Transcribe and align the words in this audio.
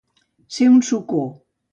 Ser 0.55 0.69
un 0.71 0.79
socó. 0.87 1.21